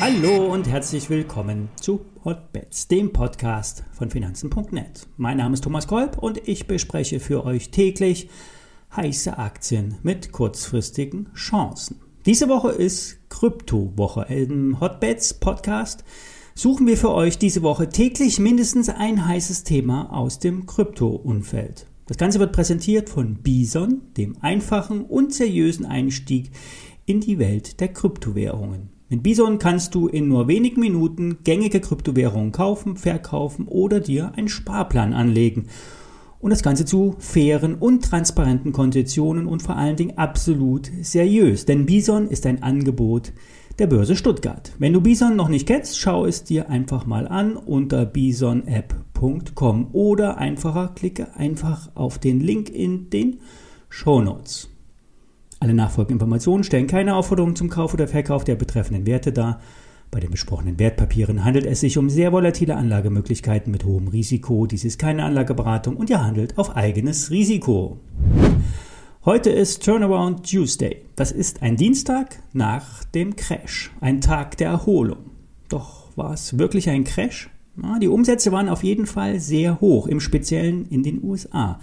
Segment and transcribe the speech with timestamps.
[0.00, 5.06] Hallo und herzlich willkommen zu Hotbets, dem Podcast von Finanzen.net.
[5.16, 8.28] Mein Name ist Thomas Kolb und ich bespreche für euch täglich
[8.94, 12.00] heiße Aktien mit kurzfristigen Chancen.
[12.26, 14.26] Diese Woche ist Kryptowoche.
[14.28, 16.04] Im Hotbets Podcast
[16.54, 21.86] suchen wir für euch diese Woche täglich mindestens ein heißes Thema aus dem Krypto-Umfeld.
[22.06, 26.50] Das Ganze wird präsentiert von Bison, dem einfachen und seriösen Einstieg
[27.06, 28.90] in die Welt der Kryptowährungen.
[29.08, 34.48] Mit Bison kannst du in nur wenigen Minuten gängige Kryptowährungen kaufen, verkaufen oder dir einen
[34.48, 35.66] Sparplan anlegen.
[36.40, 41.64] Und das Ganze zu fairen und transparenten Konditionen und vor allen Dingen absolut seriös.
[41.64, 43.32] Denn Bison ist ein Angebot
[43.78, 44.72] der Börse Stuttgart.
[44.78, 49.03] Wenn du Bison noch nicht kennst, schau es dir einfach mal an unter bisonapp.com
[49.92, 53.40] oder einfacher klicke einfach auf den Link in den
[53.88, 54.68] Show Notes.
[55.60, 59.60] Alle nachfolgenden Informationen stellen keine Aufforderung zum Kauf oder Verkauf der betreffenden Werte dar.
[60.10, 64.66] Bei den besprochenen Wertpapieren handelt es sich um sehr volatile Anlagemöglichkeiten mit hohem Risiko.
[64.66, 67.98] Dies ist keine Anlageberatung und ihr handelt auf eigenes Risiko.
[69.24, 71.06] Heute ist Turnaround Tuesday.
[71.16, 75.30] Das ist ein Dienstag nach dem Crash, ein Tag der Erholung.
[75.70, 77.48] Doch war es wirklich ein Crash?
[78.00, 81.80] Die Umsätze waren auf jeden Fall sehr hoch, im Speziellen in den USA.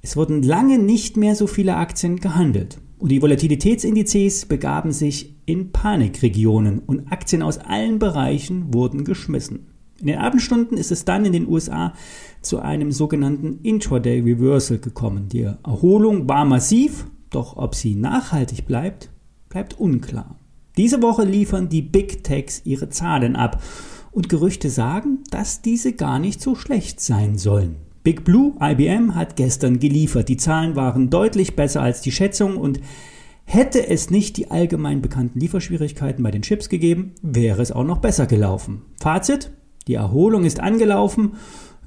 [0.00, 2.78] Es wurden lange nicht mehr so viele Aktien gehandelt.
[2.98, 9.66] Und die Volatilitätsindizes begaben sich in Panikregionen und Aktien aus allen Bereichen wurden geschmissen.
[10.00, 11.94] In den Abendstunden ist es dann in den USA
[12.40, 15.28] zu einem sogenannten Intraday Reversal gekommen.
[15.28, 19.10] Die Erholung war massiv, doch ob sie nachhaltig bleibt,
[19.48, 20.36] bleibt unklar.
[20.76, 23.62] Diese Woche liefern die Big Techs ihre Zahlen ab
[24.12, 27.76] und Gerüchte sagen, dass diese gar nicht so schlecht sein sollen.
[28.04, 30.28] Big Blue, IBM, hat gestern geliefert.
[30.28, 32.80] Die Zahlen waren deutlich besser als die Schätzung und
[33.44, 37.98] hätte es nicht die allgemein bekannten Lieferschwierigkeiten bei den Chips gegeben, wäre es auch noch
[37.98, 38.82] besser gelaufen.
[39.00, 39.50] Fazit,
[39.86, 41.34] die Erholung ist angelaufen.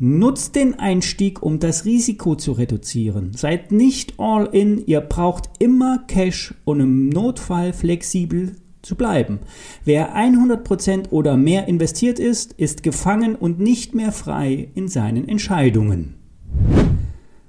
[0.00, 3.32] Nutzt den Einstieg, um das Risiko zu reduzieren.
[3.32, 9.40] Seid nicht all in, ihr braucht immer Cash und im Notfall flexibel zu bleiben.
[9.84, 16.14] Wer 100% oder mehr investiert ist, ist gefangen und nicht mehr frei in seinen Entscheidungen.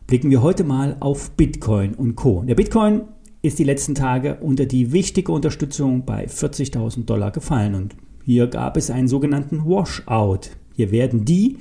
[0.08, 2.44] Blicken wir heute mal auf Bitcoin und Co.
[2.44, 3.02] Der Bitcoin
[3.42, 8.76] ist die letzten Tage unter die wichtige Unterstützung bei 40.000 Dollar gefallen und hier gab
[8.76, 10.50] es einen sogenannten Washout.
[10.76, 11.58] Hier werden die,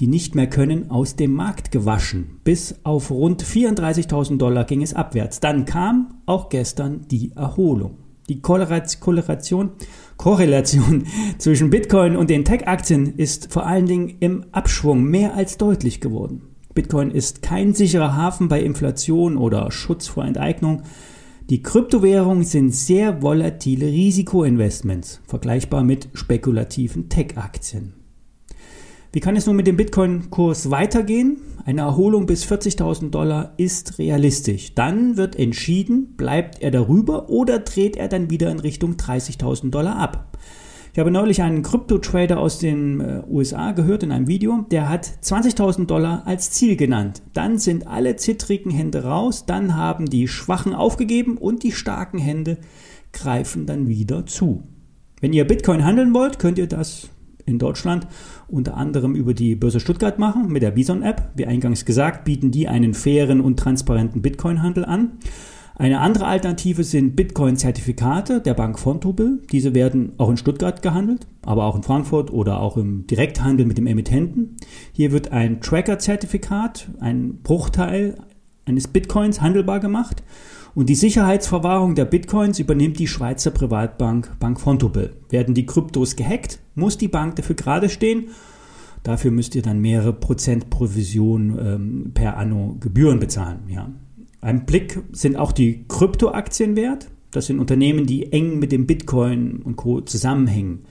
[0.00, 2.40] die nicht mehr können, aus dem Markt gewaschen.
[2.42, 5.38] Bis auf rund 34.000 Dollar ging es abwärts.
[5.38, 8.03] Dann kam auch gestern die Erholung.
[8.28, 9.72] Die Korrelation,
[10.16, 11.06] Korrelation
[11.38, 16.42] zwischen Bitcoin und den Tech-Aktien ist vor allen Dingen im Abschwung mehr als deutlich geworden.
[16.74, 20.82] Bitcoin ist kein sicherer Hafen bei Inflation oder Schutz vor Enteignung.
[21.50, 28.03] Die Kryptowährungen sind sehr volatile Risikoinvestments, vergleichbar mit spekulativen Tech-Aktien.
[29.14, 31.36] Wie kann es nun mit dem Bitcoin-Kurs weitergehen?
[31.64, 34.74] Eine Erholung bis 40.000 Dollar ist realistisch.
[34.74, 39.94] Dann wird entschieden, bleibt er darüber oder dreht er dann wieder in Richtung 30.000 Dollar
[40.00, 40.36] ab.
[40.92, 45.08] Ich habe neulich einen Krypto-Trader aus den äh, USA gehört in einem Video, der hat
[45.22, 47.22] 20.000 Dollar als Ziel genannt.
[47.34, 52.58] Dann sind alle zittrigen Hände raus, dann haben die Schwachen aufgegeben und die starken Hände
[53.12, 54.64] greifen dann wieder zu.
[55.20, 57.10] Wenn ihr Bitcoin handeln wollt, könnt ihr das
[57.46, 58.06] in Deutschland
[58.48, 61.30] unter anderem über die Börse Stuttgart machen mit der Bison-App.
[61.36, 65.18] Wie eingangs gesagt, bieten die einen fairen und transparenten Bitcoin-Handel an.
[65.76, 69.42] Eine andere Alternative sind Bitcoin-Zertifikate der Bank Fontobel.
[69.50, 73.76] Diese werden auch in Stuttgart gehandelt, aber auch in Frankfurt oder auch im Direkthandel mit
[73.76, 74.56] dem Emittenten.
[74.92, 78.14] Hier wird ein Tracker-Zertifikat, ein Bruchteil
[78.66, 80.22] eines Bitcoins handelbar gemacht
[80.74, 85.16] und die Sicherheitsverwahrung der Bitcoins übernimmt die Schweizer Privatbank Bank Fontobel.
[85.28, 88.28] Werden die Kryptos gehackt, muss die Bank dafür gerade stehen.
[89.02, 93.60] Dafür müsst ihr dann mehrere Prozent Provision ähm, per Anno Gebühren bezahlen.
[93.68, 93.90] Ja.
[94.40, 97.08] Ein Blick sind auch die Kryptoaktien wert.
[97.30, 100.00] Das sind Unternehmen, die eng mit dem Bitcoin und Co.
[100.00, 100.84] zusammenhängen.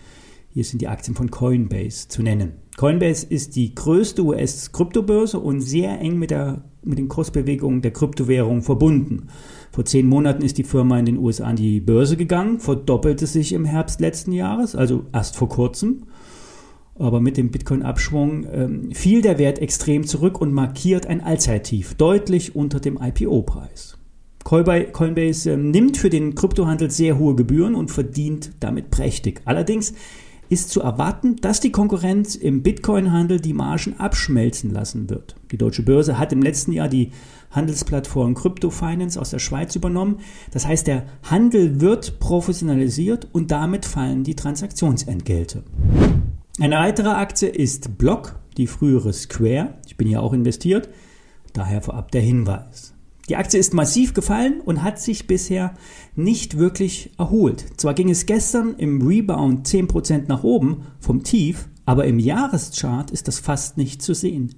[0.49, 2.53] Hier sind die Aktien von Coinbase zu nennen.
[2.77, 8.61] Coinbase ist die größte US-Kryptobörse und sehr eng mit, der, mit den Kursbewegungen der Kryptowährung
[8.61, 9.27] verbunden.
[9.71, 13.53] Vor zehn Monaten ist die Firma in den USA an die Börse gegangen, verdoppelte sich
[13.53, 16.03] im Herbst letzten Jahres, also erst vor kurzem.
[16.95, 22.55] Aber mit dem Bitcoin-Abschwung ähm, fiel der Wert extrem zurück und markiert ein Allzeittief, deutlich
[22.55, 23.97] unter dem IPO-Preis.
[24.43, 29.41] Coinbase äh, nimmt für den Kryptohandel sehr hohe Gebühren und verdient damit prächtig.
[29.45, 29.93] Allerdings
[30.53, 35.35] ist zu erwarten, dass die Konkurrenz im Bitcoin-Handel die Margen abschmelzen lassen wird.
[35.51, 37.11] Die Deutsche Börse hat im letzten Jahr die
[37.51, 40.19] Handelsplattform Crypto Finance aus der Schweiz übernommen.
[40.51, 45.63] Das heißt, der Handel wird professionalisiert und damit fallen die Transaktionsentgelte.
[46.59, 49.73] Eine weitere Aktie ist Block, die frühere Square.
[49.87, 50.87] Ich bin ja auch investiert,
[51.53, 52.92] daher vorab der Hinweis.
[53.29, 55.75] Die Aktie ist massiv gefallen und hat sich bisher
[56.15, 57.65] nicht wirklich erholt.
[57.77, 63.29] Zwar ging es gestern im Rebound 10% nach oben vom Tief, aber im Jahreschart ist
[63.29, 64.55] das fast nicht zu sehen.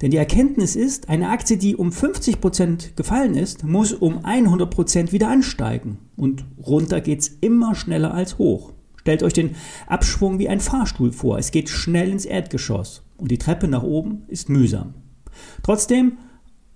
[0.00, 5.28] Denn die Erkenntnis ist, eine Aktie, die um 50% gefallen ist, muss um 100% wieder
[5.28, 5.98] ansteigen.
[6.16, 8.72] Und runter geht's immer schneller als hoch.
[8.96, 9.54] Stellt euch den
[9.86, 11.38] Abschwung wie ein Fahrstuhl vor.
[11.38, 13.02] Es geht schnell ins Erdgeschoss.
[13.16, 14.94] Und die Treppe nach oben ist mühsam.
[15.62, 16.18] Trotzdem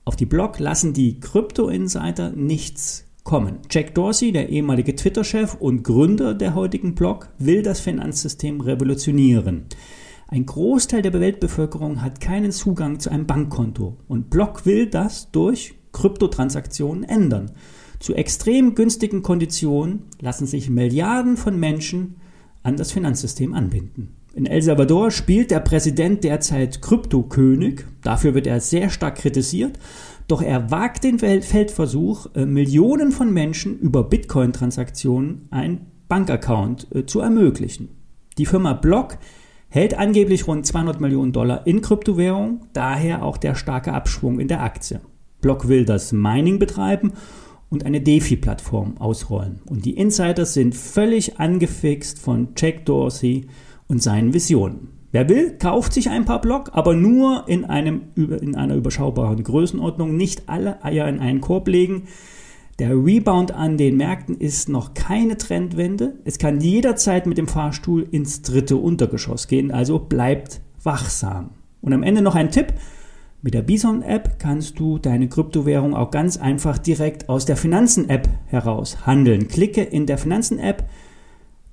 [0.07, 3.59] auf die Blog lassen die Krypto-Insider nichts kommen.
[3.69, 9.67] Jack Dorsey, der ehemalige Twitter-Chef und Gründer der heutigen Blog, will das Finanzsystem revolutionieren.
[10.29, 15.75] Ein Großteil der Weltbevölkerung hat keinen Zugang zu einem Bankkonto und Block will das durch
[15.93, 17.51] Kryptotransaktionen ändern.
[17.99, 22.17] Zu extrem günstigen Konditionen lassen sich Milliarden von Menschen
[22.63, 24.15] an das Finanzsystem anbinden.
[24.37, 27.87] In El Salvador spielt der Präsident derzeit Kryptokönig.
[28.03, 29.79] Dafür wird er sehr stark kritisiert.
[30.29, 37.21] Doch er wagt den Feldversuch, äh, Millionen von Menschen über Bitcoin-Transaktionen ein Bankaccount äh, zu
[37.21, 37.97] ermöglichen.
[38.37, 39.17] Die Firma Block
[39.71, 44.63] hält angeblich rund 200 Millionen Dollar in Kryptowährung, daher auch der starke Abschwung in der
[44.63, 45.01] Aktie.
[45.41, 47.15] Block will das Mining betreiben
[47.71, 49.63] und eine DeFi-Plattform ausrollen.
[49.65, 53.47] Und die Insiders sind völlig angefixt von Jack Dorsey,
[53.89, 54.89] und seinen Visionen.
[55.13, 60.17] Wer will, kauft sich ein paar Block, aber nur in, einem, in einer überschaubaren Größenordnung,
[60.17, 62.03] nicht alle Eier in einen Korb legen.
[62.79, 66.19] Der Rebound an den Märkten ist noch keine Trendwende.
[66.25, 71.51] Es kann jederzeit mit dem Fahrstuhl ins dritte Untergeschoss gehen, also bleibt wachsam.
[71.81, 72.75] Und am Ende noch ein Tipp.
[73.41, 79.07] Mit der Bison-App kannst du deine Kryptowährung auch ganz einfach direkt aus der Finanzen-App heraus
[79.07, 79.49] handeln.
[79.49, 80.85] Klicke in der Finanzen-App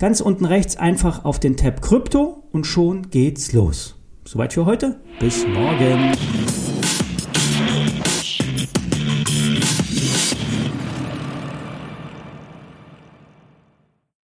[0.04, 3.96] Ganz unten rechts einfach auf den Tab Krypto und schon geht's los.
[4.26, 5.00] Soweit für heute.
[5.22, 6.12] Bis morgen.